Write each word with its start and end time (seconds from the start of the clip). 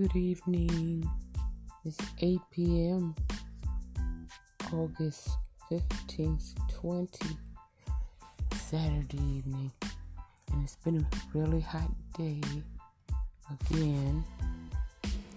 Good 0.00 0.16
evening. 0.16 1.10
It's 1.84 1.98
8 2.22 2.40
p.m. 2.50 3.14
August 4.72 5.28
15th, 5.70 6.54
20, 6.70 7.26
Saturday 8.54 9.22
evening. 9.22 9.70
And 10.50 10.64
it's 10.64 10.76
been 10.76 11.04
a 11.04 11.38
really 11.38 11.60
hot 11.60 11.90
day 12.16 12.40
again 13.50 14.24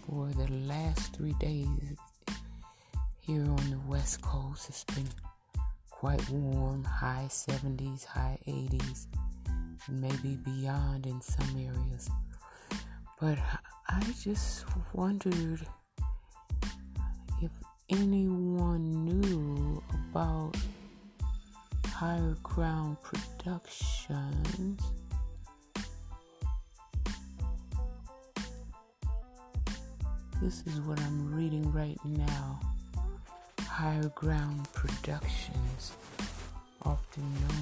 for 0.08 0.30
the 0.30 0.48
last 0.50 1.14
three 1.14 1.36
days 1.42 1.68
here 3.20 3.44
on 3.44 3.70
the 3.70 3.82
West 3.86 4.22
Coast. 4.22 4.70
It's 4.70 4.86
been 4.86 5.10
quite 5.90 6.30
warm, 6.30 6.86
high 6.86 7.28
70s, 7.28 8.06
high 8.06 8.40
80s, 8.48 9.08
and 9.88 10.00
maybe 10.00 10.38
beyond 10.38 11.06
in 11.06 11.20
some 11.20 11.50
areas. 11.58 12.10
But 13.20 13.38
I 13.88 14.02
just 14.22 14.66
wondered 14.94 15.66
if 17.42 17.52
anyone 17.90 19.06
knew 19.06 19.82
about 19.94 20.56
Higher 21.88 22.36
Ground 22.44 22.98
Productions. 23.02 24.82
This 30.42 30.64
is 30.68 30.82
what 30.82 31.00
I'm 31.00 31.34
reading 31.34 31.72
right 31.72 31.98
now. 32.04 32.60
Higher 33.62 34.10
Ground 34.16 34.68
Productions, 34.74 35.94
often 36.84 37.24
known 37.24 37.53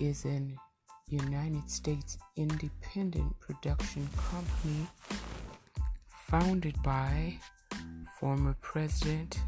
is 0.00 0.24
an 0.24 0.56
United 1.08 1.68
States 1.68 2.16
independent 2.36 3.38
production 3.38 4.08
company 4.16 4.86
founded 6.08 6.74
by 6.82 7.36
former 8.18 8.56
President 8.62 9.38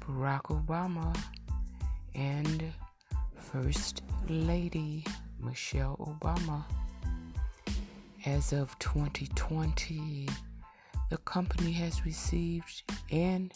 Barack 0.00 0.44
Obama 0.44 1.14
and 2.14 2.64
First 3.34 4.02
Lady 4.28 5.04
Michelle 5.38 5.96
Obama. 5.98 6.64
As 8.24 8.52
of 8.52 8.78
2020, 8.78 10.28
the 11.10 11.18
company 11.18 11.72
has 11.72 12.06
received 12.06 12.84
and 13.10 13.52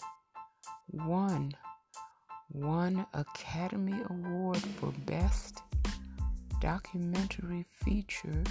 won 0.90 1.54
one 2.48 3.06
Academy 3.14 4.00
Award 4.10 4.58
for 4.58 4.92
Best 5.06 5.62
documentary 6.60 7.66
feature 7.84 8.42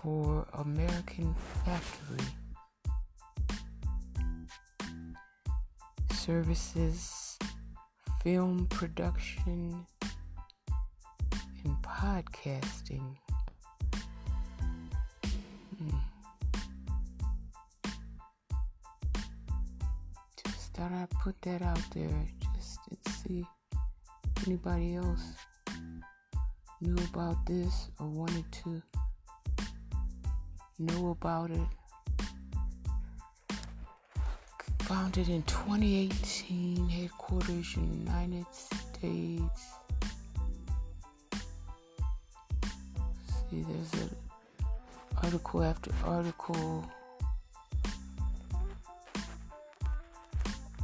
for 0.00 0.46
American 0.54 1.34
Factory. 1.64 2.24
Services, 6.12 7.38
film 8.22 8.66
production, 8.68 9.84
and 11.64 11.76
podcasting. 11.82 13.16
Hmm. 15.78 15.96
Just 20.44 20.74
thought 20.74 20.92
I'd 20.92 21.10
put 21.10 21.40
that 21.42 21.62
out 21.62 21.82
there 21.94 22.26
just 22.56 22.80
to 23.04 23.12
see 23.12 23.44
anybody 24.46 24.94
else 24.96 25.34
knew 26.80 26.96
about 27.12 27.44
this 27.44 27.88
or 27.98 28.06
wanted 28.06 28.44
to 28.52 28.80
know 30.78 31.10
about 31.10 31.50
it. 31.50 31.68
Founded 34.80 35.28
in 35.28 35.42
2018, 35.42 36.88
headquarters 36.88 37.76
United 37.76 38.46
States. 38.52 39.66
See, 43.50 43.64
there's 43.68 43.92
an 43.94 44.16
article 45.22 45.64
after 45.64 45.90
article. 46.04 46.84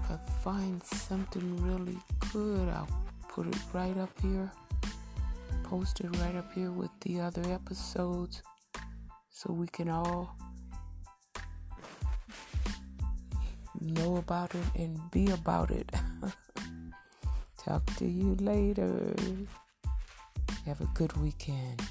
If 0.03 0.11
I 0.11 0.17
find 0.43 0.83
something 0.83 1.63
really 1.65 1.99
good, 2.33 2.69
I'll 2.69 2.89
put 3.29 3.47
it 3.47 3.57
right 3.73 3.97
up 3.97 4.11
here 4.21 4.51
posted 5.65 6.15
right 6.19 6.37
up 6.37 6.53
here 6.53 6.71
with 6.71 6.91
the 7.01 7.21
other 7.21 7.43
episodes 7.51 8.43
so 9.31 9.53
we 9.53 9.67
can 9.67 9.89
all 9.89 10.37
know 13.81 14.17
about 14.17 14.55
it 14.55 14.65
and 14.77 15.01
be 15.11 15.31
about 15.31 15.71
it. 15.71 15.91
Talk 17.59 17.85
to 17.97 18.05
you 18.05 18.37
later. 18.41 19.15
Have 20.67 20.83
a 20.83 20.89
good 20.95 21.17
weekend. 21.17 21.83